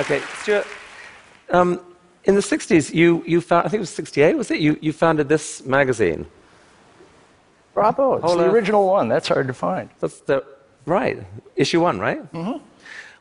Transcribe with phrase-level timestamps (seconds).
[0.00, 0.66] Okay, Stewart.
[1.50, 1.78] Um,
[2.24, 4.58] in the 60s, you, you found, I think it was 68, was it?
[4.58, 6.26] You, you founded this magazine.
[7.74, 9.08] Bravo, it's the original one.
[9.08, 9.90] That's hard to find.
[10.00, 10.42] That's the,
[10.86, 11.22] right,
[11.54, 12.20] issue one, right?
[12.32, 12.64] Mm-hmm.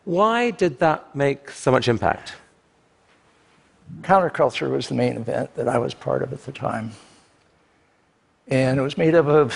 [0.06, 2.36] Why did that make so much impact?
[4.02, 6.92] Counterculture was the main event that I was part of at the time.
[8.48, 9.54] And it was made up of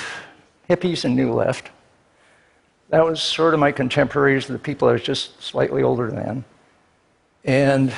[0.69, 1.69] hippies and New Left.
[2.89, 6.43] That was sort of my contemporaries, the people I was just slightly older than.
[7.43, 7.93] And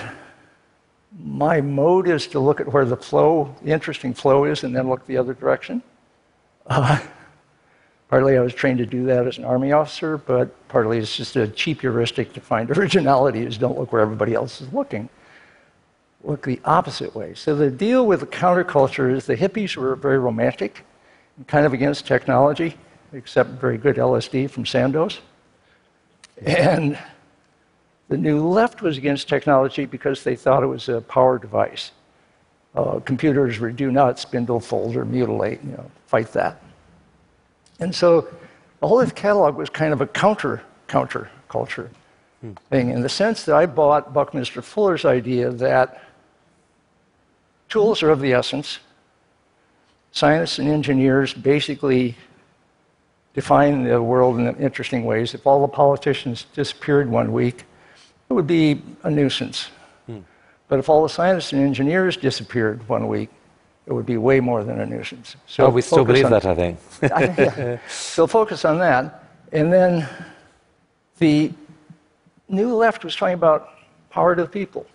[1.23, 4.89] my mode is to look at where the flow, the interesting flow is, and then
[4.89, 5.81] look the other direction.
[6.67, 6.99] Uh,
[8.09, 11.35] partly I was trained to do that as an army officer, but partly it's just
[11.35, 15.09] a cheap heuristic to find originality is don't look where everybody else is looking.
[16.23, 17.35] Look the opposite way.
[17.35, 20.83] So the deal with the counterculture is the hippies were very romantic
[21.37, 22.77] and kind of against technology,
[23.13, 25.19] except very good LSD from Sandoz.
[26.41, 26.97] And
[28.07, 31.91] the new left was against technology because they thought it was a power device.
[32.75, 35.63] Uh, computers were do not spindle, fold, or mutilate.
[35.63, 36.61] You know, fight that.
[37.79, 38.27] And so
[38.79, 41.89] the whole catalog was kind of a counter counter culture
[42.41, 42.51] hmm.
[42.69, 46.03] thing in the sense that I bought Buckminster Fuller's idea that
[47.69, 48.79] tools are of the essence.
[50.11, 52.15] Scientists and engineers basically
[53.33, 55.33] define the world in interesting ways.
[55.33, 57.65] If all the politicians disappeared one week,
[58.29, 59.69] it would be a nuisance.
[60.07, 60.19] Hmm.
[60.67, 63.29] But if all the scientists and engineers disappeared one week,
[63.85, 65.35] it would be way more than a nuisance.
[65.47, 66.79] So oh, we still believe on, that, I think.
[67.01, 67.77] yeah.
[67.87, 69.23] So focus on that.
[69.51, 70.07] And then
[71.19, 71.51] the
[72.49, 73.69] new left was talking about
[74.09, 74.85] power to the people.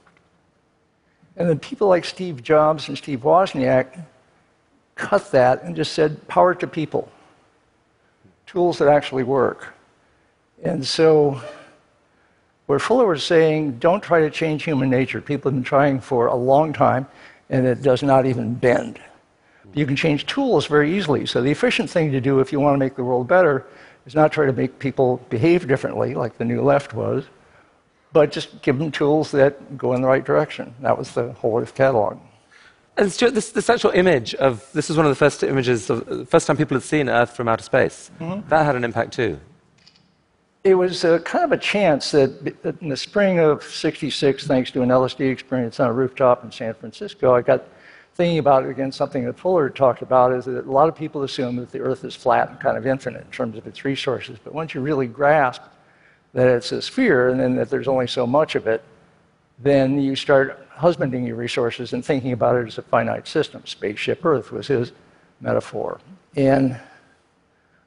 [1.36, 4.04] And then people like Steve Jobs and Steve Wozniak
[4.96, 7.10] cut that and just said power to people,
[8.46, 9.72] tools that actually work.
[10.62, 11.40] And so
[12.70, 15.20] where Fuller was saying, don't try to change human nature.
[15.20, 17.04] People have been trying for a long time,
[17.48, 19.00] and it does not even bend.
[19.74, 21.26] You can change tools very easily.
[21.26, 23.66] So, the efficient thing to do if you want to make the world better
[24.06, 27.24] is not try to make people behave differently, like the New Left was,
[28.12, 30.72] but just give them tools that go in the right direction.
[30.78, 32.18] That was the whole Earth catalog.
[32.96, 36.06] And Stewart, this, this actual image of this is one of the first images of
[36.06, 38.12] the first time people had seen Earth from outer space.
[38.20, 38.48] Mm-hmm.
[38.48, 39.40] That had an impact too
[40.62, 44.82] it was a, kind of a chance that, in the spring of 66, thanks to
[44.82, 47.64] an LSD experience on a rooftop in San Francisco, I got
[48.14, 51.22] thinking about it again, something that Fuller talked about is that a lot of people
[51.22, 54.38] assume that the Earth is flat and kind of infinite in terms of its resources.
[54.42, 55.62] But once you really grasp
[56.34, 58.82] that it's a sphere and then that there's only so much of it,
[59.58, 63.62] then you start husbanding your resources and thinking about it as a finite system.
[63.64, 64.92] Spaceship Earth was his
[65.40, 65.98] metaphor.
[66.36, 66.78] And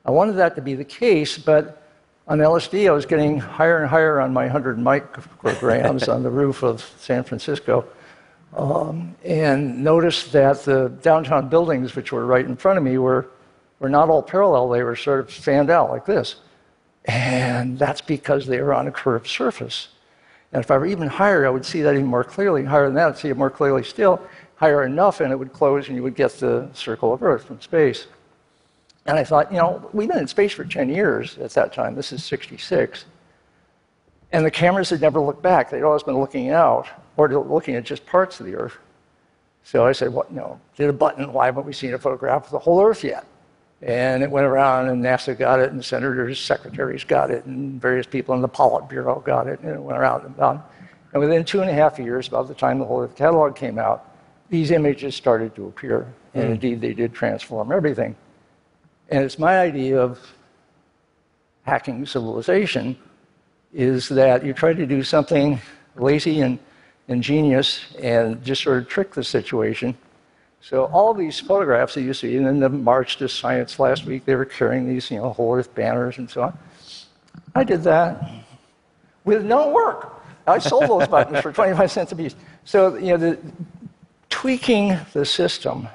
[0.05, 1.82] I wanted that to be the case, but
[2.27, 6.63] on LSD, I was getting higher and higher on my 100 micrograms on the roof
[6.63, 7.85] of San Francisco.
[8.55, 13.27] Um, and noticed that the downtown buildings, which were right in front of me, were,
[13.79, 14.69] were not all parallel.
[14.69, 16.35] They were sort of fanned out like this.
[17.05, 19.89] And that's because they were on a curved surface.
[20.53, 22.63] And if I were even higher, I would see that even more clearly.
[22.63, 24.21] Higher than that, I'd see it more clearly still.
[24.55, 27.59] Higher enough, and it would close, and you would get the circle of Earth from
[27.59, 28.05] space.
[29.05, 31.95] And I thought, you know, we've been in space for 10 years at that time.
[31.95, 33.05] This is 66.
[34.31, 35.69] And the cameras had never looked back.
[35.69, 36.87] They'd always been looking out
[37.17, 38.77] or looking at just parts of the Earth.
[39.63, 41.31] So I said, what, you know, did a button.
[41.31, 43.25] Why haven't we seen a photograph of the whole Earth yet?
[43.81, 48.07] And it went around, and NASA got it, and senators, secretaries got it, and various
[48.07, 50.63] people in the Politburo got it, and it went around and down.
[51.11, 53.77] And within two and a half years, about the time the whole Earth catalog came
[53.77, 54.09] out,
[54.49, 56.13] these images started to appear.
[56.33, 56.51] And mm.
[56.53, 58.15] indeed, they did transform everything.
[59.09, 60.19] And it's my idea of
[61.63, 62.97] hacking civilization
[63.73, 65.59] is that you try to do something
[65.95, 66.59] lazy and
[67.07, 69.95] ingenious and just sort of trick the situation.
[70.61, 74.25] So all these photographs that you see, and then the March to Science last week,
[74.25, 76.57] they were carrying these, you know, whole Earth banners and so on.
[77.55, 78.23] I did that
[79.25, 80.23] with no work.
[80.47, 82.35] I sold those buttons for 25 cents a piece.
[82.63, 83.39] So, you know, the,
[84.29, 85.87] tweaking the system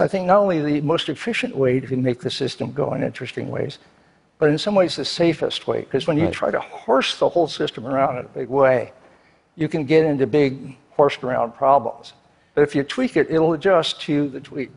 [0.00, 3.50] I think, not only the most efficient way to make the system go in interesting
[3.50, 3.78] ways,
[4.38, 5.80] but in some ways the safest way.
[5.80, 6.32] Because when you right.
[6.32, 8.92] try to horse the whole system around in a big way,
[9.56, 12.12] you can get into big horsed around problems.
[12.54, 14.70] But if you tweak it, it'll adjust to the tweak.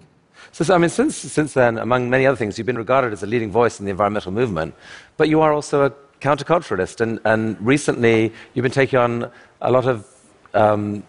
[0.52, 3.24] So, so, I mean, since, since then, among many other things, you've been regarded as
[3.24, 4.74] a leading voice in the environmental movement,
[5.18, 7.02] but you are also a counterculturalist.
[7.02, 9.32] And, and recently, you've been taking on
[9.62, 10.08] a lot of
[10.54, 11.04] um,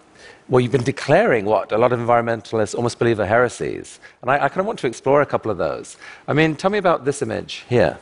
[0.52, 4.00] well, you've been declaring what a lot of environmentalists almost believe are heresies.
[4.20, 5.96] And I, I kind of want to explore a couple of those.
[6.28, 7.98] I mean, tell me about this image here.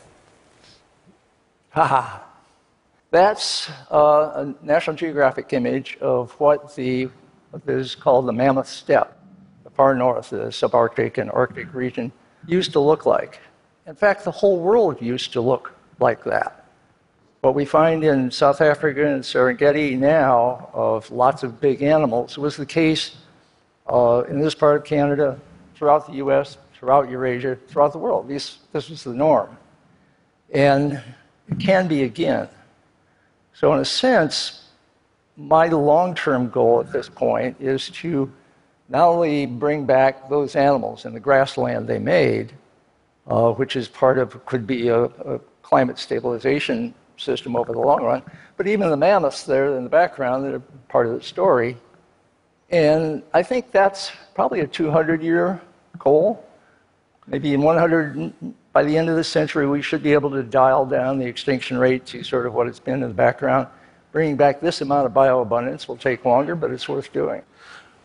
[1.70, 2.18] Haha.
[3.12, 7.08] That's uh, a National Geographic image of what the
[7.52, 9.16] what is called the Mammoth Steppe,
[9.62, 12.10] the far north, of the subarctic and Arctic region,
[12.48, 13.38] used to look like.
[13.86, 16.59] In fact, the whole world used to look like that.
[17.40, 22.54] What we find in South Africa and Serengeti now of lots of big animals was
[22.54, 23.16] the case
[23.90, 25.40] uh, in this part of Canada,
[25.74, 28.28] throughout the US, throughout Eurasia, throughout the world.
[28.28, 29.56] This, this was the norm.
[30.52, 31.02] And
[31.48, 32.46] it can be again.
[33.54, 34.66] So, in a sense,
[35.38, 38.30] my long term goal at this point is to
[38.90, 42.52] not only bring back those animals and the grassland they made,
[43.26, 48.02] uh, which is part of, could be a, a, climate stabilization system over the long
[48.02, 48.22] run,
[48.56, 51.76] but even the mammoths there in the background that are part of the story.
[52.70, 55.60] And I think that's probably a 200 year
[55.98, 56.44] goal.
[57.26, 58.32] Maybe in 100,
[58.72, 61.78] by the end of the century, we should be able to dial down the extinction
[61.78, 63.68] rate to sort of what it's been in the background.
[64.12, 67.42] Bringing back this amount of bioabundance will take longer, but it's worth doing.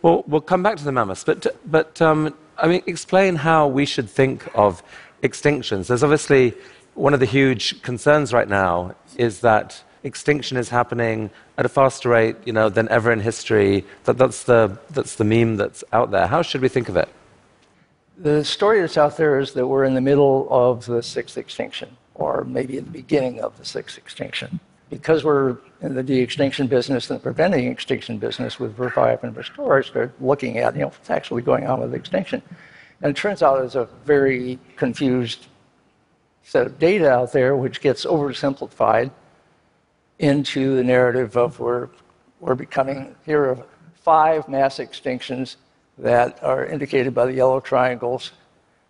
[0.02, 3.86] Well, we'll come back to the mammoths, but, but um, I mean, explain how we
[3.86, 4.84] should think of
[5.24, 5.88] extinctions.
[5.88, 6.54] There's obviously
[6.96, 12.10] one of the huge concerns right now is that extinction is happening at a faster
[12.10, 13.86] rate, you know, than ever in history.
[14.06, 16.28] That, that's, the, that's the meme that's out there.
[16.28, 17.10] How should we think of it?
[18.18, 21.98] The story that's out there is that we're in the middle of the sixth extinction,
[22.14, 24.60] or maybe at the beginning of the sixth extinction.
[24.90, 29.84] Because we're in the de-extinction business and the preventing extinction business with Revive and Restore,
[29.84, 32.42] start looking at you know what's actually going on with extinction.
[33.02, 35.48] And it turns out it's a very confused
[36.46, 39.10] set of data out there which gets oversimplified
[40.20, 41.90] into the narrative of we're,
[42.40, 43.58] we're becoming here are
[43.96, 45.56] five mass extinctions
[45.98, 48.32] that are indicated by the yellow triangles.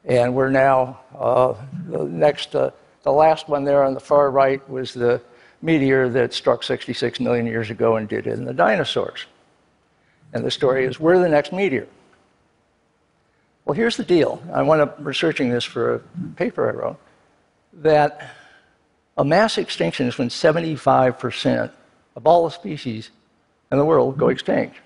[0.04, 1.54] And we're now, uh,
[1.88, 2.72] the next, uh,
[3.04, 5.22] the last one there on the far right was the
[5.62, 9.26] meteor that struck 66 million years ago and did it in the dinosaurs.
[10.34, 11.88] And the story is we're the next meteor.
[13.64, 14.44] Well, here's the deal.
[14.54, 16.00] I wound up researching this for a
[16.36, 17.00] paper I wrote
[17.76, 18.32] that
[19.18, 21.72] a mass extinction is when 75%
[22.16, 23.12] of all the species
[23.72, 24.78] in the world go extinct.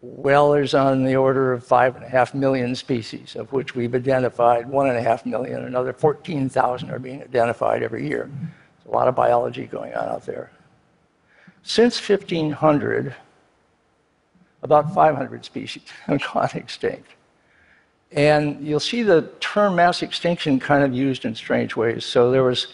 [0.00, 3.94] Well, there's on the order of five and a half million species, of which we've
[3.94, 5.64] identified one and a half million.
[5.64, 8.30] Another 14,000 are being identified every year.
[8.30, 10.50] There's a lot of biology going on out there.
[11.62, 13.14] Since 1500,
[14.62, 17.08] about 500 species have gone extinct.
[18.14, 22.04] And you'll see the term mass extinction kind of used in strange ways.
[22.04, 22.68] So there was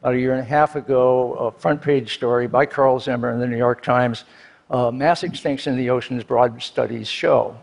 [0.00, 3.40] about a year and a half ago a front page story by Carl Zimmer in
[3.40, 4.24] the New York Times
[4.70, 7.56] uh, Mass Extinction in the Oceans Broad Studies Show.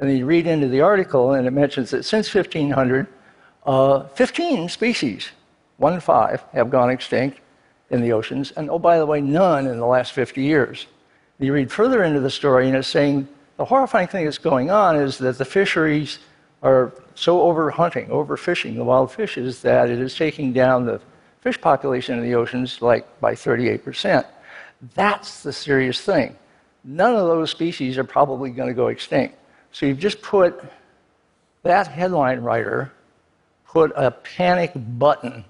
[0.00, 3.06] And then you read into the article, and it mentions that since 1500,
[3.64, 5.28] uh, 15 species,
[5.76, 7.38] one five, have gone extinct
[7.90, 8.50] in the oceans.
[8.52, 10.86] And oh, by the way, none in the last 50 years.
[11.38, 14.96] You read further into the story, and it's saying the horrifying thing that's going on
[14.96, 16.18] is that the fisheries
[16.62, 21.00] are so overhunting, overfishing the wild fishes that it is taking down the
[21.40, 24.24] fish population in the oceans like by 38%.
[24.94, 26.36] That's the serious thing.
[26.84, 29.36] None of those species are probably going to go extinct.
[29.72, 30.62] So you've just put
[31.62, 32.92] that headline writer
[33.72, 35.44] put a panic button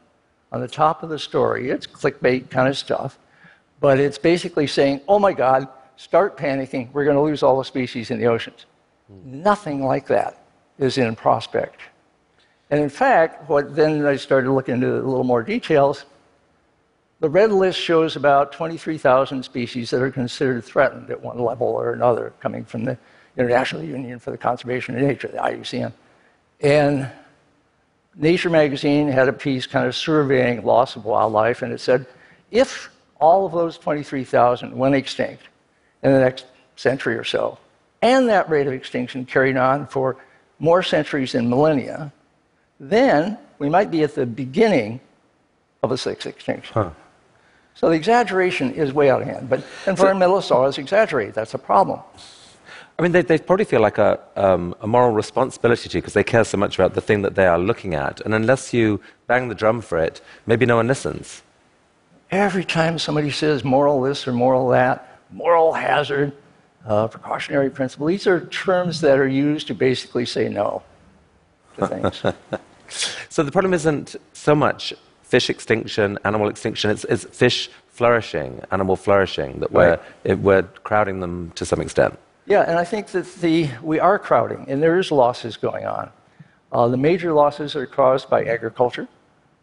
[0.53, 1.71] on the top of the story.
[1.71, 3.19] It's clickbait kind of stuff,
[3.81, 6.93] but it's basically saying, oh my God, start panicking.
[6.93, 8.67] We're going to lose all the species in the oceans.
[9.09, 9.43] Hmm.
[9.43, 10.39] Nothing like that
[10.79, 11.81] is in prospect.
[12.71, 16.05] And in fact, what then I started looking into a little more details.
[17.21, 21.93] The red list shows about 23,000 species that are considered threatened at one level or
[21.93, 22.99] another, coming from the
[23.37, 25.93] International Union for the Conservation of Nature, the IUCN.
[26.61, 27.11] And
[28.15, 32.07] Nature magazine had a piece kind of surveying loss of wildlife, and it said
[32.51, 35.45] if all of those 23,000 went extinct
[36.03, 37.59] in the next century or so,
[38.03, 40.17] and that rate of extinction carried on for
[40.63, 42.13] more centuries and millennia,
[42.79, 45.01] then we might be at the beginning
[45.83, 46.73] of a sixth extinction.
[46.73, 46.91] Huh.
[47.75, 49.51] So the exaggeration is way out of hand.
[49.51, 51.35] But environmentalists always exaggerate.
[51.35, 52.01] That's a problem.
[52.97, 56.23] I mean, they, they probably feel like a, um, a moral responsibility to because they
[56.23, 58.21] care so much about the thing that they are looking at.
[58.21, 61.43] And unless you bang the drum for it, maybe no one listens.
[62.31, 66.33] Every time somebody says moral this or moral that, moral hazard,
[66.87, 68.07] uh, precautionary principle.
[68.07, 70.83] These are terms that are used to basically say no
[71.77, 72.23] to things.
[73.29, 78.97] so the problem isn't so much fish extinction, animal extinction, it's, it's fish flourishing, animal
[78.97, 80.39] flourishing, that we're, right.
[80.39, 82.19] we're crowding them to some extent.
[82.47, 86.11] Yeah, and I think that the, we are crowding, and there is losses going on.
[86.73, 89.07] Uh, the major losses are caused by agriculture,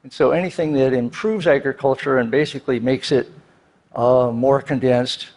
[0.04, 3.30] And so anything that improves agriculture and basically makes it
[3.96, 5.30] uh, more condensed,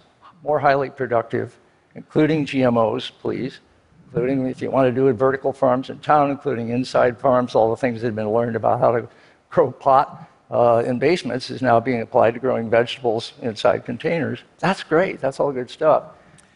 [0.44, 1.56] more highly productive,
[1.94, 3.60] including GMOs, please,
[4.06, 7.70] including if you want to do it, vertical farms in town, including inside farms, all
[7.70, 9.08] the things that have been learned about how to
[9.50, 14.40] grow pot uh, in basements is now being applied to growing vegetables inside containers.
[14.58, 15.20] That's great.
[15.20, 16.04] That's all good stuff.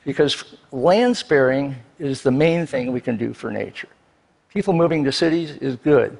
[0.05, 3.89] Because land sparing is the main thing we can do for nature.
[4.51, 6.17] People moving to cities is good.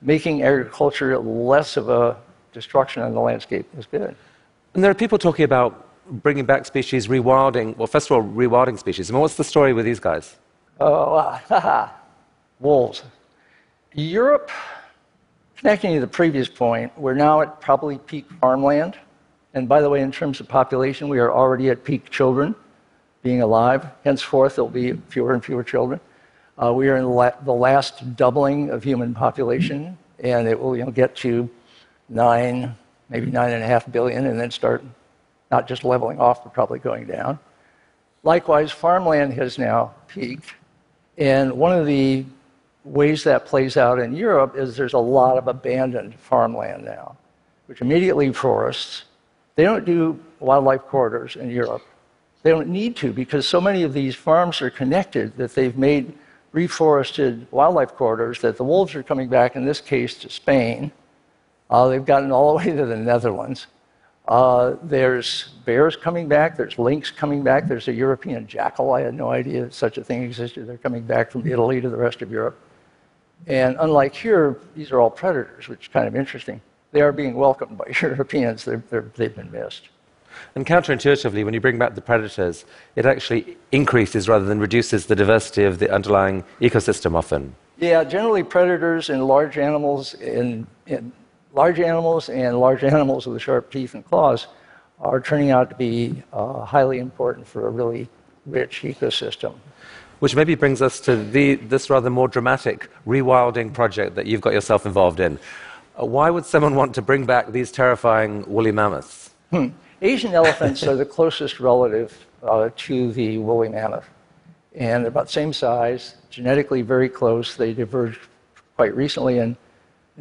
[0.00, 2.16] Making agriculture less of a
[2.52, 4.14] destruction on the landscape is good.
[4.74, 7.76] And there are people talking about bringing back species, rewilding.
[7.76, 9.10] Well, first of all, rewilding species.
[9.10, 10.36] I mean, what's the story with these guys?
[10.80, 11.14] Oh,
[11.50, 11.88] uh,
[12.60, 13.02] wolves.
[13.94, 14.50] Europe
[15.58, 18.96] Connecting to the previous point, we're now at probably peak farmland.
[19.54, 22.54] And by the way, in terms of population, we are already at peak children
[23.24, 23.84] being alive.
[24.04, 25.98] Henceforth, there'll be fewer and fewer children.
[26.62, 30.76] Uh, we are in the, la- the, last doubling of human population, and it will
[30.76, 31.50] you know, get to
[32.08, 32.76] nine,
[33.08, 34.84] maybe nine and a half billion, and then start
[35.50, 37.38] not just leveling off, but probably going down.
[38.22, 40.54] Likewise, farmland has now peaked.
[41.16, 42.24] And one of the
[42.84, 47.16] ways that plays out in Europe is there's a lot of abandoned farmland now,
[47.66, 49.04] which immediately forests.
[49.56, 51.82] They don't do wildlife corridors in Europe.
[52.42, 56.12] They don't need to because so many of these farms are connected that they've made
[56.54, 60.92] reforested wildlife corridors that the wolves are coming back, in this case, to Spain.
[61.68, 63.66] Uh, they've gotten all the way to the Netherlands.
[64.28, 68.92] Uh, there's bears coming back, there's lynx coming back, there's a European jackal.
[68.92, 70.66] I had no idea such a thing existed.
[70.66, 72.58] They're coming back from Italy to the rest of Europe.
[73.46, 76.60] And unlike here, these are all predators, which is kind of interesting.
[76.92, 79.88] They are being welcomed by Europeans, they have been missed.
[80.54, 82.66] And counterintuitively, when you bring back the predators,
[82.96, 87.54] it actually increases rather than reduces the diversity of the underlying ecosystem often.
[87.78, 91.12] Yeah, generally predators and large animals in, in
[91.52, 94.46] large animals and large animals with sharp teeth and claws
[95.00, 98.08] are turning out to be uh, highly important for a really
[98.46, 99.54] rich ecosystem.
[100.18, 104.52] Which maybe brings us to the, this rather more dramatic rewilding project that you've got
[104.52, 105.38] yourself involved in.
[106.00, 109.30] Uh, why would someone want to bring back these terrifying woolly mammoths?
[109.50, 109.68] Hmm.
[110.02, 114.08] Asian elephants are the closest relative uh, to the woolly mammoth.
[114.74, 117.56] And they're about the same size, genetically very close.
[117.56, 118.20] They diverged
[118.76, 119.56] quite recently in,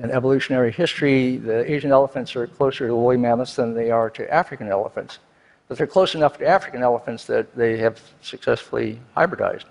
[0.02, 1.38] in evolutionary history.
[1.38, 5.20] The Asian elephants are closer to woolly mammoths than they are to African elephants.
[5.68, 9.66] But they're close enough to African elephants that they have successfully hybridized.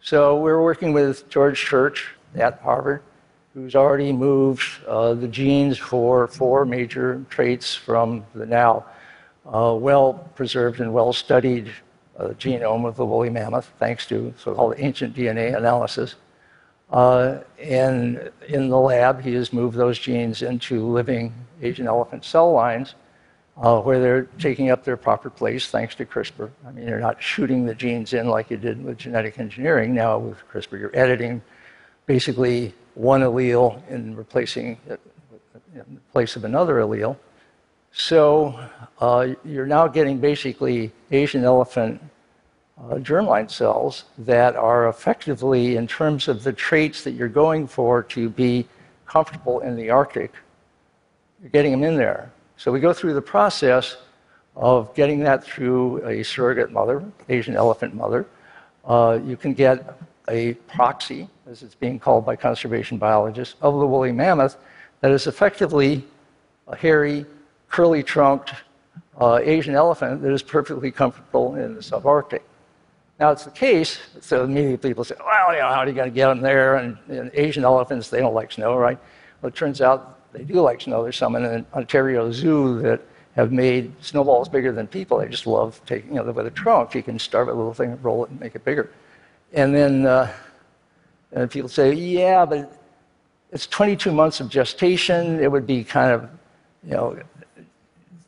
[0.00, 3.02] So we're working with George Church at Harvard,
[3.54, 8.86] who's already moved uh, the genes for four major traits from the now
[9.52, 11.70] uh, well preserved and well studied
[12.18, 16.14] uh, genome of the woolly mammoth, thanks to so called ancient DNA analysis.
[16.90, 22.52] Uh, and in the lab, he has moved those genes into living Asian elephant cell
[22.52, 22.94] lines
[23.56, 26.50] uh, where they're taking up their proper place thanks to CRISPR.
[26.66, 29.94] I mean, you're not shooting the genes in like you did with genetic engineering.
[29.94, 31.42] Now, with CRISPR, you're editing
[32.06, 35.00] basically one allele and replacing it
[35.74, 37.16] in place of another allele.
[37.92, 38.58] So
[39.00, 42.00] uh, you're now getting basically Asian elephant
[42.78, 48.02] uh, germline cells that are effectively, in terms of the traits that you're going for
[48.02, 48.66] to be
[49.06, 50.32] comfortable in the Arctic,
[51.40, 52.30] you're getting them in there.
[52.56, 53.96] So we go through the process
[54.54, 58.26] of getting that through a surrogate mother, Asian elephant mother.
[58.84, 63.86] Uh, you can get a proxy, as it's being called by conservation biologists, of the
[63.86, 64.56] woolly mammoth
[65.00, 66.04] that is effectively
[66.68, 67.26] a hairy,
[67.68, 68.54] curly trunked
[69.20, 72.40] uh, Asian elephant that is perfectly comfortable in the subarctic.
[73.18, 76.10] Now, it's the case, so immediately people say, well, you know, how are you going
[76.10, 76.76] to get them there?
[76.76, 78.98] And, and Asian elephants, they don't like snow, right?
[79.40, 81.02] Well, it turns out they do like snow.
[81.02, 83.00] There's some in an Ontario zoo that
[83.34, 85.18] have made snowballs bigger than people.
[85.18, 87.92] They just love taking, you know, with a trunk, you can starve a little thing
[87.92, 88.90] and roll it and make it bigger.
[89.52, 90.32] And then uh,
[91.32, 92.80] and people say, yeah, but
[93.52, 95.38] it's 22 months of gestation.
[95.40, 96.28] It would be kind of,
[96.84, 97.18] you know,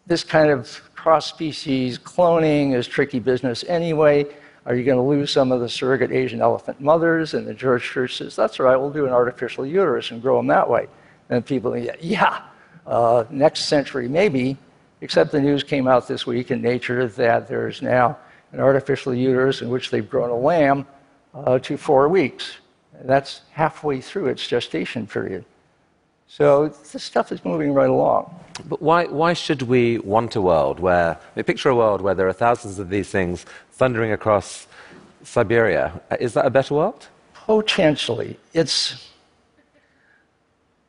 [0.06, 4.26] this kind of cross species cloning is tricky business anyway.
[4.68, 7.32] Are you going to lose some of the surrogate Asian elephant mothers?
[7.32, 10.36] And the George Church says, that's all right, we'll do an artificial uterus and grow
[10.36, 10.88] them that way.
[11.30, 12.42] And people, yeah,
[12.86, 14.58] uh, next century maybe,
[15.00, 18.18] except the news came out this week in Nature that there's now
[18.52, 20.86] an artificial uterus in which they've grown a lamb
[21.32, 22.58] uh, to four weeks.
[23.04, 25.46] That's halfway through its gestation period.
[26.26, 28.38] So this stuff is moving right along.
[28.68, 32.14] But why, why should we want a world where, I mean, picture a world where
[32.14, 33.46] there are thousands of these things
[33.78, 34.66] thundering across
[35.22, 36.00] Siberia?
[36.20, 37.08] Is that a better world?
[37.32, 38.38] Potentially.
[38.52, 39.08] It's,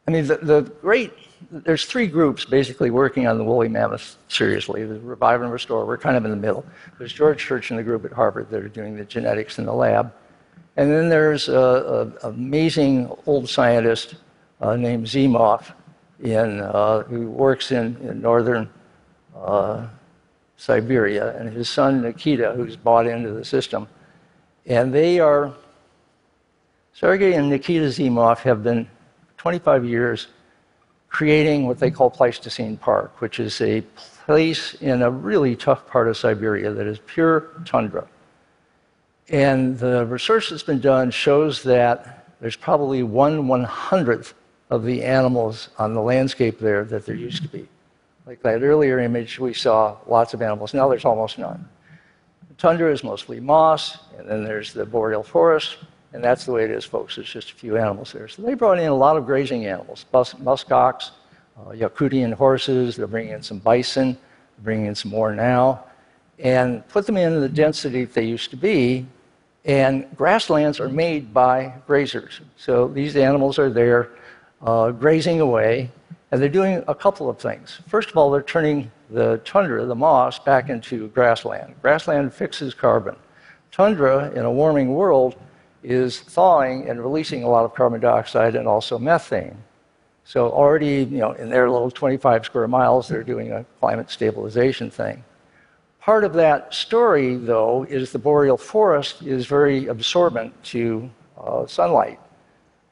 [0.08, 1.14] I mean, the, the great,
[1.52, 5.86] there's three groups basically working on the woolly mammoth seriously the Revive and Restore.
[5.86, 6.66] We're kind of in the middle.
[6.98, 9.74] There's George Church and the group at Harvard that are doing the genetics in the
[9.74, 10.12] lab.
[10.76, 14.16] And then there's an amazing old scientist
[14.62, 15.72] uh, named Zimov
[16.22, 18.70] in, uh, who works in, in northern
[19.36, 19.88] uh,
[20.60, 23.88] Siberia, and his son Nikita, who's bought into the system.
[24.66, 25.54] And they are,
[26.92, 28.90] Sergei and Nikita Zimov have been
[29.38, 30.28] 25 years
[31.08, 33.82] creating what they call Pleistocene Park, which is a
[34.26, 38.06] place in a really tough part of Siberia that is pure tundra.
[39.30, 44.34] And the research that's been done shows that there's probably one one hundredth
[44.70, 47.66] of the animals on the landscape there that there used to be.
[48.30, 50.76] Like that earlier image, we saw lots of animals.
[50.76, 51.68] Now there's almost none.
[52.48, 55.78] The tundra is mostly moss, and then there's the boreal forest,
[56.14, 57.16] and that's the way it is, folks.
[57.16, 58.28] There's just a few animals there.
[58.28, 61.10] So they brought in a lot of grazing animals, muskox,
[61.58, 65.84] uh, Yakutian horses, they're bringing in some bison, they're bringing in some more now,
[66.38, 69.08] and put them in the density they used to be.
[69.66, 72.42] And grasslands are made by grazers.
[72.58, 74.12] So these animals are there
[74.62, 75.90] uh, grazing away,
[76.32, 77.82] and they're doing a couple of things.
[77.88, 81.76] First of all, they're turning the tundra, the moss, back into grassland.
[81.82, 83.16] Grassland fixes carbon.
[83.72, 85.36] Tundra, in a warming world,
[85.84, 89.58] is thawing and releasing a lot of carbon dioxide and also methane.
[90.24, 94.92] So already, you know, in their little 25 square miles, they're doing a climate stabilization
[94.92, 95.24] thing.
[96.00, 101.10] Part of that story, though, is the boreal forest is very absorbent to
[101.40, 102.20] uh, sunlight,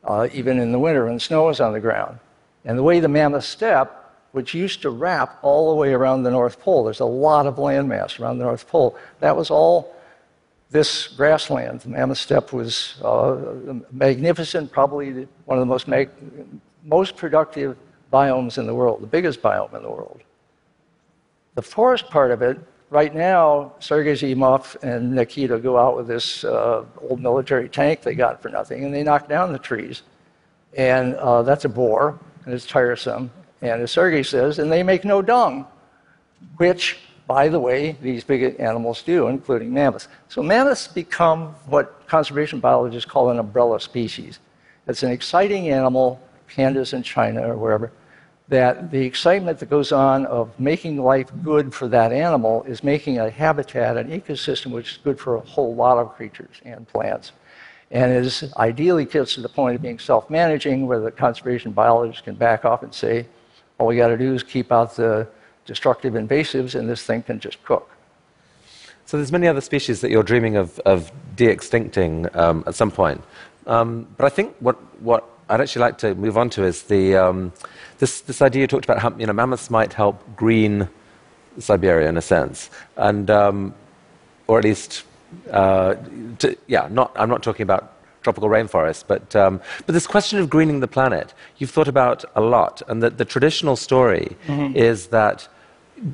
[0.03, 2.19] uh, even in the winter when snow is on the ground.
[2.67, 3.93] And the way the Mammoth Steppe,
[4.33, 7.55] which used to wrap all the way around the North Pole, there's a lot of
[7.55, 9.95] landmass around the North Pole, that was all
[10.69, 11.79] this grassland.
[11.79, 13.37] The Mammoth Steppe was uh,
[13.89, 16.11] magnificent, probably one of the most, mag-
[16.83, 17.77] most productive
[18.11, 20.19] biomes in the world, the biggest biome in the world.
[21.55, 26.43] The forest part of it, right now, Sergei Zimov and Nikita go out with this
[26.43, 30.03] uh, old military tank they got for nothing, and they knock down the trees.
[30.75, 33.29] And uh, that's a bore and it's tiresome.
[33.61, 35.67] And as Sergei says, and they make no dung,
[36.55, 40.07] which, by the way, these big animals do, including mammoths.
[40.29, 44.39] So mammoths become what conservation biologists call an umbrella species.
[44.87, 47.91] It's an exciting animal, pandas in China or wherever,
[48.47, 53.19] that the excitement that goes on of making life good for that animal is making
[53.19, 57.33] a habitat, an ecosystem, which is good for a whole lot of creatures and plants
[57.91, 62.21] and is ideally gets to the point of being self managing, where the conservation biologists
[62.21, 63.25] can back off and say,
[63.77, 65.27] all we got to do is keep out the
[65.65, 67.89] destructive invasives, and this thing can just cook.
[69.05, 73.23] So there's many other species that you're dreaming of, of de-extincting um, at some point.
[73.65, 77.15] Um, but I think what, what I'd actually like to move on to is the,
[77.15, 77.53] um,
[77.99, 80.89] this, this idea you talked about how you know, mammoths might help green
[81.57, 83.73] Siberia in a sense, and, um,
[84.47, 85.03] or at least
[85.51, 85.95] uh,
[86.39, 90.49] to, yeah, not, I'm not talking about tropical rainforests, but, um, but this question of
[90.49, 92.81] greening the planet, you've thought about a lot.
[92.87, 94.75] And the, the traditional story mm-hmm.
[94.75, 95.47] is that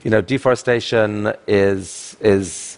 [0.03, 2.77] you know, deforestation is, is,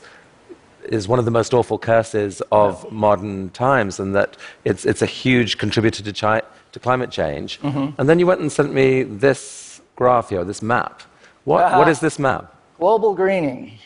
[0.86, 2.90] is one of the most awful curses of yeah.
[2.92, 7.60] modern times, and that it's, it's a huge contributor to, chi- to climate change.
[7.62, 8.00] Mm-hmm.
[8.00, 11.02] And then you went and sent me this graph here, this map.
[11.44, 11.78] What, uh-huh.
[11.78, 12.56] what is this map?
[12.80, 13.78] Global greening.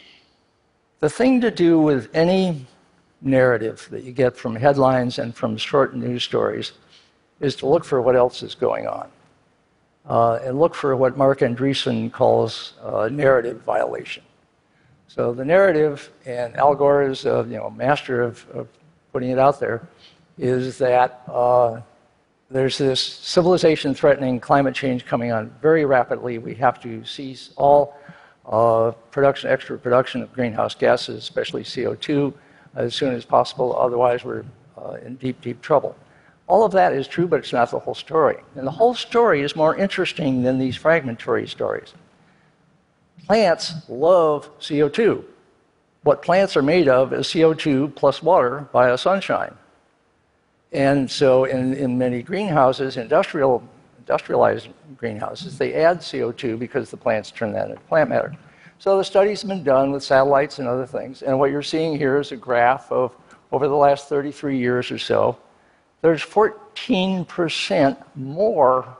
[0.99, 2.65] The thing to do with any
[3.21, 6.73] narrative that you get from headlines and from short news stories
[7.39, 9.07] is to look for what else is going on.
[10.05, 14.23] Uh, and look for what Marc Andreessen calls uh, narrative violation.
[15.07, 18.67] So the narrative, and Al Gore is a you know, master of, of
[19.13, 19.87] putting it out there,
[20.37, 21.79] is that uh,
[22.51, 26.39] there's this civilization threatening climate change coming on very rapidly.
[26.39, 28.11] We have to cease all uh,
[29.11, 32.33] production, extra production of greenhouse gases, especially CO2,
[32.75, 33.75] as soon as possible.
[33.77, 34.43] Otherwise, we're
[34.77, 35.95] uh, in deep, deep trouble.
[36.47, 38.37] All of that is true, but it's not the whole story.
[38.55, 41.93] And the whole story is more interesting than these fragmentary stories.
[43.27, 45.23] Plants love CO2.
[46.01, 49.53] What plants are made of is CO2 plus water via sunshine.
[50.71, 53.63] And so, in, in many greenhouses, industrial
[54.09, 58.35] industrialized greenhouses, they add CO2 because the plants turn that into plant matter.
[58.79, 61.21] So the studies have been done with satellites and other things.
[61.21, 63.15] And what you're seeing here is a graph of
[63.51, 65.37] over the last 33 years or so,
[66.01, 68.97] there's 14% more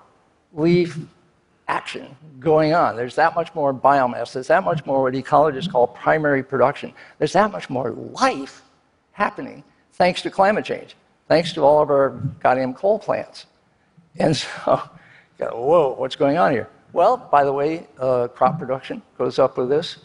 [0.53, 0.97] leaf
[1.67, 2.95] action going on.
[2.95, 4.33] There's that much more biomass.
[4.33, 6.93] There's that much more what ecologists call primary production.
[7.17, 8.63] There's that much more life
[9.13, 10.95] happening thanks to climate change,
[11.27, 12.09] thanks to all of our
[12.41, 13.47] goddamn coal plants.
[14.17, 14.81] And so
[15.47, 16.69] Whoa, what's going on here?
[16.91, 19.97] Well, by the way, uh, crop production goes up with this.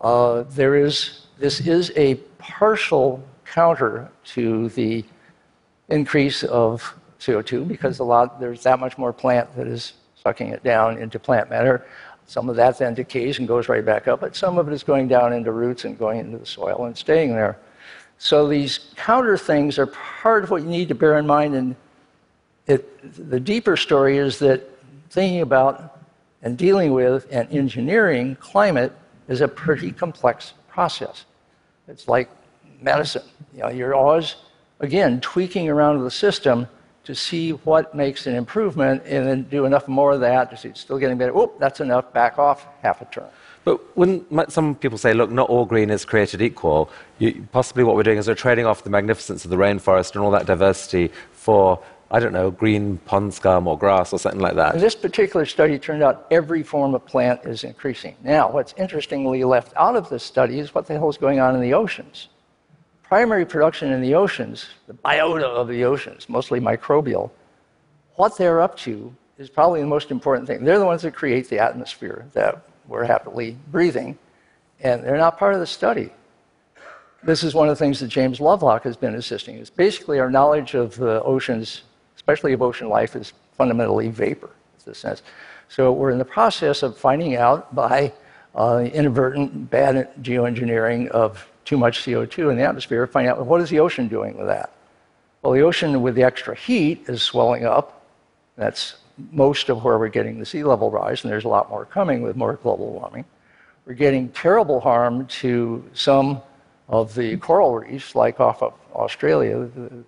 [0.00, 5.04] Uh, there is, this is a partial counter to the
[5.88, 10.62] increase of CO2 because a lot, there's that much more plant that is sucking it
[10.62, 11.86] down into plant matter.
[12.26, 14.82] Some of that then decays and goes right back up, but some of it is
[14.82, 17.58] going down into roots and going into the soil and staying there.
[18.18, 21.54] So these counter things are part of what you need to bear in mind.
[21.54, 21.76] And
[22.66, 24.68] it, the deeper story is that
[25.16, 25.98] thinking about
[26.42, 28.92] and dealing with and engineering climate
[29.28, 31.24] is a pretty complex process.
[31.88, 32.28] It's like
[32.82, 33.22] medicine.
[33.54, 34.36] You know, you're always,
[34.80, 36.68] again, tweaking around the system
[37.04, 40.68] to see what makes an improvement and then do enough more of that to see
[40.68, 41.34] it's still getting better.
[41.34, 43.30] Oh, that's enough, back off half a turn.
[43.64, 47.96] But when some people say, look, not all green is created equal, you, possibly what
[47.96, 51.10] we're doing is we're trading off the magnificence of the rainforest and all that diversity
[51.32, 54.78] for, I don't know, green pond scum or grass or something like that.
[54.78, 58.14] This particular study turned out every form of plant is increasing.
[58.22, 61.54] Now, what's interestingly left out of this study is what the hell is going on
[61.54, 62.28] in the oceans
[63.08, 67.30] primary production in the oceans, the biota of the oceans, mostly microbial,
[68.16, 70.64] what they're up to is probably the most important thing.
[70.64, 74.18] They're the ones that create the atmosphere that we're happily breathing,
[74.80, 76.10] and they're not part of the study.
[77.22, 79.56] This is one of the things that James Lovelock has been assisting.
[79.56, 81.82] Is basically our knowledge of the oceans,
[82.16, 84.50] especially of ocean life, is fundamentally vapor.
[84.84, 85.22] In a sense.
[85.68, 88.12] So we're in the process of finding out by
[88.54, 93.68] uh, inadvertent bad geoengineering of too much CO2 in the atmosphere, finding out what is
[93.68, 94.72] the ocean doing with that.
[95.42, 98.06] Well, the ocean with the extra heat is swelling up.
[98.56, 98.96] That's
[99.32, 102.22] most of where we're getting the sea level rise, and there's a lot more coming
[102.22, 103.24] with more global warming.
[103.84, 106.42] We're getting terrible harm to some
[106.88, 109.68] of the coral reefs, like off of Australia.
[109.74, 110.04] The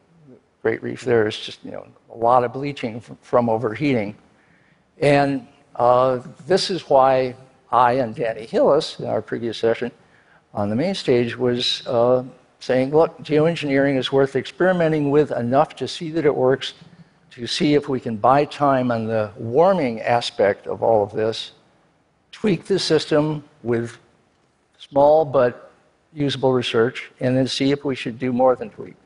[0.63, 4.17] Great Reef there is just you know a lot of bleaching from overheating,
[4.99, 7.35] and uh, this is why
[7.71, 9.93] I and Danny Hillis in our previous session
[10.55, 12.25] on the main stage was uh,
[12.61, 16.75] saying, look, geoengineering is worth experimenting with enough to see that it works,
[17.31, 21.53] to see if we can buy time on the warming aspect of all of this,
[22.33, 23.99] tweak the system with
[24.79, 25.71] small but
[26.15, 28.97] usable research, and then see if we should do more than tweak.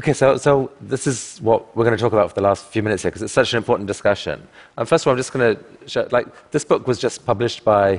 [0.00, 2.82] Okay, so, so this is what we're going to talk about for the last few
[2.82, 4.48] minutes here because it's such an important discussion.
[4.78, 7.66] And first of all, I'm just going to show, like, this book was just published
[7.66, 7.98] by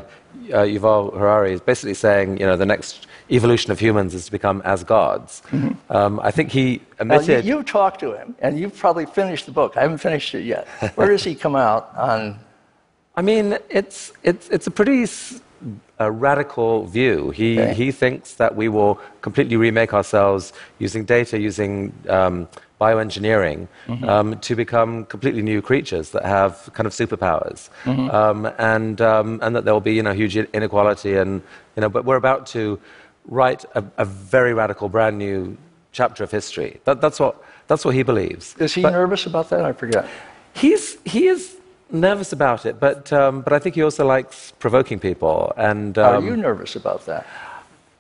[0.49, 4.31] uh, Yuval Harari, is basically saying, you know, the next evolution of humans is to
[4.31, 5.43] become as gods.
[5.51, 5.95] Mm-hmm.
[5.95, 7.45] Um, I think he admitted.
[7.45, 9.77] you, you talked to him, and you've probably finished the book.
[9.77, 10.67] I haven't finished it yet.
[10.95, 12.39] Where does he come out on?
[13.15, 15.05] I mean, it's, it's, it's a pretty
[16.01, 17.17] a radical view.
[17.31, 17.73] He, okay.
[17.73, 21.73] he thinks that we will completely remake ourselves using data, using
[22.09, 22.47] um,
[22.79, 24.09] bioengineering, mm-hmm.
[24.13, 28.09] um, to become completely new creatures that have kind of superpowers, mm-hmm.
[28.09, 31.13] um, and, um, and that there will be you know, huge inequality.
[31.21, 31.31] And,
[31.75, 32.79] you know, but we're about to
[33.27, 35.55] write a, a very radical, brand new
[35.91, 36.81] chapter of history.
[36.85, 38.55] That, that's, what, that's what he believes.
[38.57, 39.63] Is he but nervous about that?
[39.63, 40.03] I forget.
[40.53, 41.57] He's, he is
[41.91, 45.54] nervous about it, but, um, but I think he also likes provoking people.
[45.58, 47.25] And, um, Are you nervous about that?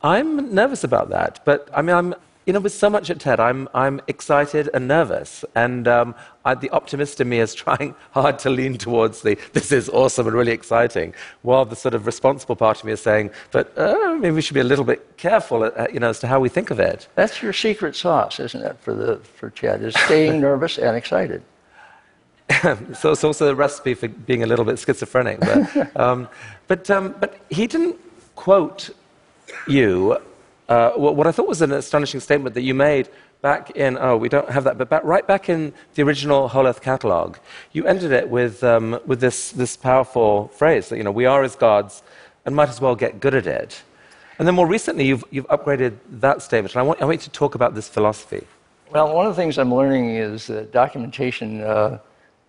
[0.03, 3.39] I'm nervous about that, but I mean, I'm, you know, with so much at TED,
[3.39, 5.45] I'm, I'm excited and nervous.
[5.53, 9.71] And um, I, the optimist in me is trying hard to lean towards the this
[9.71, 13.29] is awesome and really exciting, while the sort of responsible part of me is saying,
[13.51, 16.27] but uh, maybe we should be a little bit careful, uh, you know, as to
[16.27, 17.07] how we think of it.
[17.15, 21.43] That's your secret sauce, isn't it, for, the, for TED, is staying nervous and excited.
[22.93, 25.39] so it's also a recipe for being a little bit schizophrenic.
[25.39, 26.27] But, um,
[26.67, 27.97] but, um, but he didn't
[28.35, 28.89] quote
[29.67, 30.17] you.
[30.69, 33.09] Uh, what I thought was an astonishing statement that you made
[33.41, 36.67] back in, oh, we don't have that, but back, right back in the original Whole
[36.67, 37.37] Earth Catalog,
[37.73, 41.43] you ended it with, um, with this, this powerful phrase that, you know, we are
[41.43, 42.03] as gods
[42.45, 43.83] and might as well get good at it.
[44.39, 46.73] And then more recently, you've, you've upgraded that statement.
[46.73, 48.45] And I want, I want you to talk about this philosophy.
[48.91, 51.99] Well, one of the things I'm learning is that documentation uh,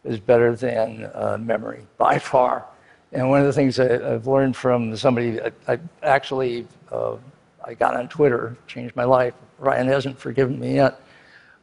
[0.04, 2.64] is better than uh, memory by far.
[3.12, 7.16] And one of the things I, have learned from somebody, I, I actually uh,
[7.64, 9.34] I got on Twitter, changed my life.
[9.58, 11.00] Ryan hasn't forgiven me yet,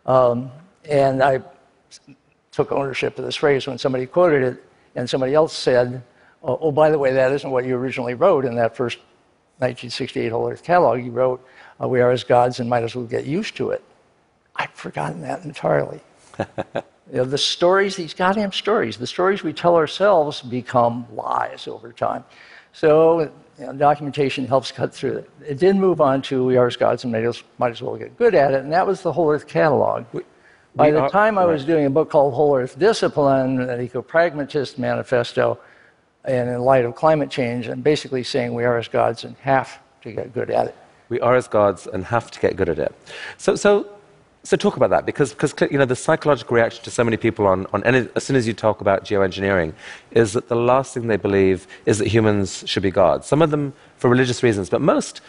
[0.06, 0.52] um,
[0.89, 1.41] and I
[2.52, 4.63] took ownership of this phrase when somebody quoted it,
[4.95, 6.02] and somebody else said,
[6.41, 8.99] "Oh, oh by the way, that isn't what you originally wrote in that first
[9.58, 11.04] 1968 Whole Earth catalog.
[11.04, 11.45] You wrote,
[11.82, 13.84] uh, "We are as gods and might as well get used to it."
[14.56, 16.02] I'd forgotten that entirely.
[17.12, 21.91] You know, the stories, these goddamn stories, the stories we tell ourselves become lies over
[21.91, 22.24] time.
[22.74, 23.22] So
[23.58, 25.30] you know, documentation helps cut through it.
[25.48, 27.98] It did move on to We Are as Gods and might as, might as well
[27.98, 30.06] get good at it, and that was the Whole Earth Catalog.
[30.76, 33.82] By We the are- time I was doing a book called Whole Earth Discipline, an
[33.82, 35.58] eco-pragmatist manifesto,
[36.26, 39.80] and in light of climate change, I'm basically saying we are as gods and have
[40.04, 40.76] to get good at it.
[41.10, 42.93] We are as gods and have to get good at it.
[43.38, 43.88] So, so,
[44.43, 47.45] so talk about that because, because you know, the psychological reaction to so many people
[47.45, 49.73] on, on any, as soon as you talk about geoengineering
[50.12, 53.28] is that the last thing they believe is that humans should be gods.
[53.28, 55.21] Some of them for religious reasons, but most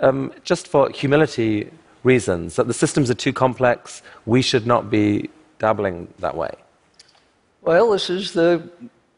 [0.00, 1.70] um, just for humility
[2.04, 6.54] reasons, that the systems are too complex, we should not be dabbling that way.
[7.62, 8.68] Well, this is the,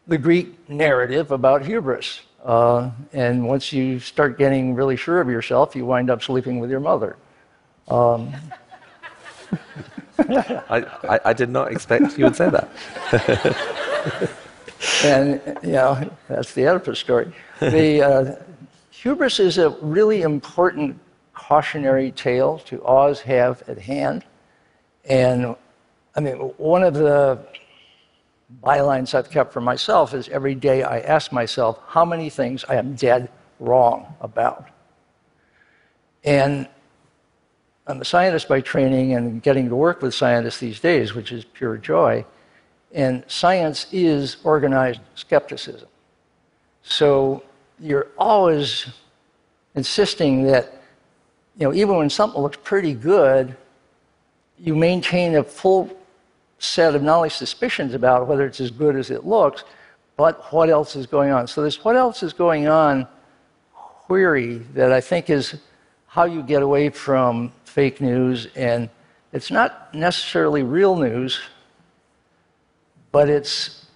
[0.06, 2.20] the Greek narrative about hubris.
[2.42, 6.70] Uh, and once you start getting really sure of yourself, you wind up sleeping with
[6.70, 7.16] your mother.
[10.18, 14.36] I, I, I did not expect you would say that.
[15.04, 17.32] And, you know, that's the Oedipus story.
[17.60, 18.36] The uh,
[18.90, 20.98] hubris is a really important
[21.34, 24.24] cautionary tale to always have at hand.
[25.04, 25.54] And,
[26.16, 27.38] I mean, one of the
[28.64, 32.76] bylines I've kept for myself is every day I ask myself how many things I
[32.76, 34.68] am dead wrong about.
[36.24, 36.68] And
[37.86, 41.44] I'm a scientist by training and getting to work with scientists these days, which is
[41.44, 42.24] pure joy.
[42.92, 45.88] And science is organized skepticism.
[46.82, 47.42] So
[47.78, 48.86] you're always
[49.74, 50.82] insisting that,
[51.56, 53.56] you know, even when something looks pretty good,
[54.58, 55.96] you maintain a full
[56.58, 59.64] set of only suspicions about whether it's as good as it looks,
[60.16, 61.46] but what else is going on.
[61.46, 63.08] So this what else is going on
[63.72, 65.54] query that I think is
[66.10, 68.90] how you get away from fake news, and
[69.32, 71.38] it's not necessarily real news,
[73.12, 73.86] but it's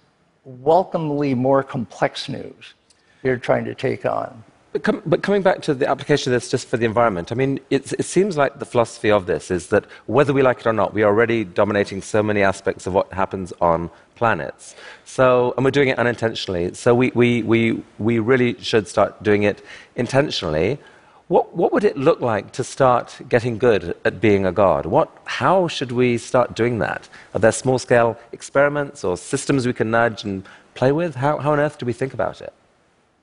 [0.45, 2.73] welcomely more complex news
[3.21, 4.43] you're trying to take on.
[4.71, 7.35] But, com- but coming back to the application of this just for the environment, I
[7.35, 10.73] mean, it seems like the philosophy of this is that whether we like it or
[10.73, 14.75] not, we are already dominating so many aspects of what happens on planets.
[15.03, 16.73] So, and we're doing it unintentionally.
[16.75, 19.61] So we, we, we, we really should start doing it
[19.97, 20.79] intentionally.
[21.27, 24.85] What, what would it look like to start getting good at being a god?
[24.85, 27.09] What, how should we start doing that?
[27.33, 31.15] Are there small scale experiments or systems we can nudge and play with?
[31.15, 32.53] How, how on earth do we think about it?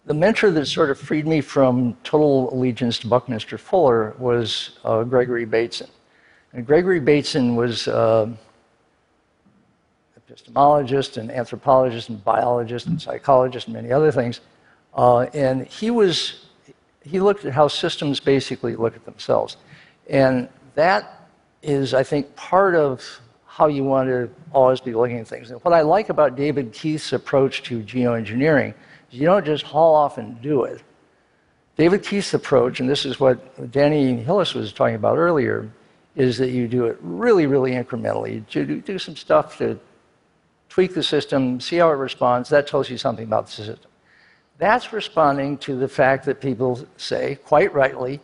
[0.06, 5.04] The mentor that sort of freed me from total allegiance to Buckminster Fuller was uh,
[5.04, 5.88] Gregory Bateson.
[6.52, 8.28] And Gregory Bateson was uh,
[10.18, 14.40] epistemologist and anthropologist and biologist and psychologist and many other things.
[14.92, 16.41] Uh, and he was
[17.04, 19.56] he looked at how systems basically look at themselves.
[20.08, 21.28] And that
[21.62, 25.50] is, I think, part of how you want to always be looking at things.
[25.50, 28.74] And what I like about David Keith's approach to geoengineering
[29.10, 30.82] is you don't just haul off and do it.
[31.76, 35.70] David Keith's approach, and this is what Danny Hillis was talking about earlier,
[36.16, 38.34] is that you do it really, really incrementally.
[38.34, 39.78] You do, do some stuff to
[40.68, 42.48] tweak the system, see how it responds.
[42.48, 43.91] That tells you something about the system.
[44.62, 48.20] That's responding to the fact that people say, quite rightly,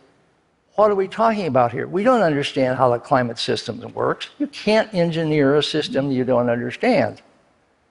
[0.75, 1.85] what are we talking about here?
[1.85, 4.29] We don't understand how the climate system works.
[4.39, 7.21] You can't engineer a system you don't understand.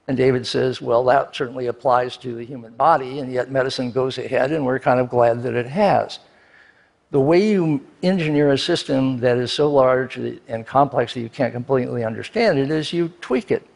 [0.07, 4.17] And David says, well, that certainly applies to the human body, and yet medicine goes
[4.17, 6.19] ahead, and we're kind of glad that it has.
[7.11, 11.53] The way you engineer a system that is so large and complex that you can't
[11.53, 13.67] completely understand it is you tweak it.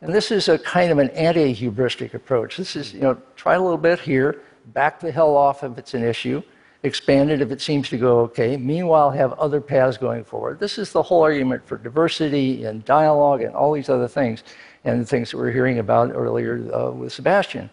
[0.00, 2.56] And this is a kind of an anti hubristic approach.
[2.56, 5.94] This is, you know, try a little bit here, back the hell off if it's
[5.94, 6.42] an issue,
[6.84, 10.60] expand it if it seems to go okay, meanwhile, have other paths going forward.
[10.60, 14.44] This is the whole argument for diversity and dialogue and all these other things,
[14.84, 17.68] and the things that we are hearing about earlier uh, with Sebastian.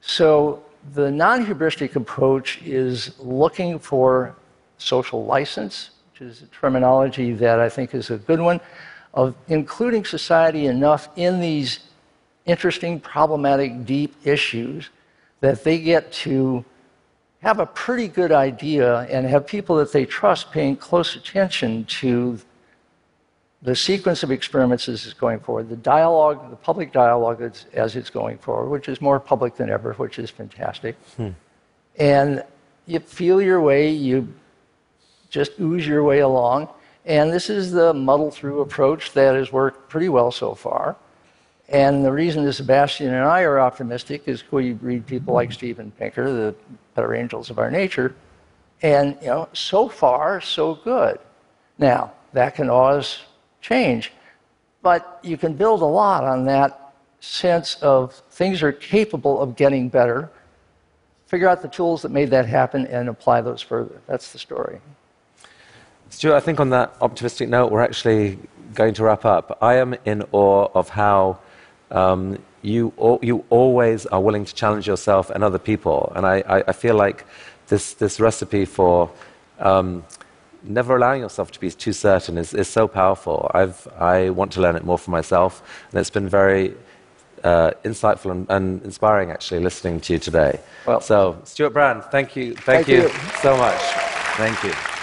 [0.00, 0.62] So,
[0.94, 4.36] the non hubristic approach is looking for
[4.78, 8.60] social license, which is a terminology that I think is a good one
[9.16, 11.80] of including society enough in these
[12.44, 14.90] interesting, problematic, deep issues
[15.40, 16.64] that they get to
[17.40, 22.38] have a pretty good idea and have people that they trust paying close attention to
[23.62, 27.96] the sequence of experiments as it's going forward, the dialogue, the public dialogue as, as
[27.96, 30.94] it's going forward, which is more public than ever, which is fantastic.
[31.16, 31.30] Hmm.
[31.98, 32.44] And
[32.86, 34.32] you feel your way, you
[35.30, 36.68] just ooze your way along.
[37.06, 40.96] And this is the muddle through approach that has worked pretty well so far.
[41.68, 45.92] And the reason that Sebastian and I are optimistic is we read people like Steven
[45.92, 46.54] Pinker, the
[46.94, 48.14] better angels of our nature,
[48.82, 51.18] and you know, so far so good.
[51.78, 53.18] Now that can always
[53.60, 54.12] change,
[54.82, 59.88] but you can build a lot on that sense of things are capable of getting
[59.88, 60.30] better.
[61.26, 64.00] Figure out the tools that made that happen and apply those further.
[64.06, 64.80] That's the story.
[66.10, 68.38] Stewart, I think on that optimistic note, we're actually
[68.74, 71.38] going to wrap up, I am in awe of how
[71.90, 76.12] um, you, al- you always are willing to challenge yourself and other people.
[76.14, 77.24] And I, I, I feel like
[77.68, 79.10] this, this recipe for
[79.58, 80.04] um,
[80.62, 83.50] never allowing yourself to be too certain is, is so powerful.
[83.54, 86.74] I've, I want to learn it more for myself, and it's been very
[87.44, 90.60] uh, insightful and, and inspiring, actually, listening to you today.
[90.86, 93.08] Well- so, Stewart Brand, thank you, thank, Thank you you.
[93.42, 93.80] so much.
[94.36, 94.95] Thank you.